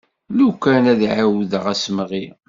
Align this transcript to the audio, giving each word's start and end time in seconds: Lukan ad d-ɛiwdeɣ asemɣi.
Lukan 0.37 0.83
ad 0.91 0.97
d-ɛiwdeɣ 0.99 1.63
asemɣi. 1.73 2.25